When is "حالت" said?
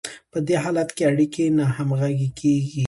0.63-0.89